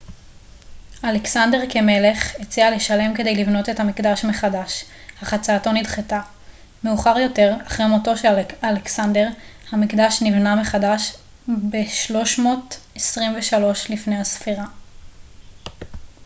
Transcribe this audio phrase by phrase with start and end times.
[1.05, 4.85] אלכסנדר כמלך הציע לשלם כדי לבנות את המקדש מחדש
[5.23, 6.21] אך הצעתו נדחתה
[6.83, 8.27] מאוחר יותר אחרי מותו של
[8.63, 9.27] אלכסנדר
[9.71, 11.13] המקדש נבנה מחדש
[11.47, 13.53] ב-323
[13.89, 14.45] לפנה ס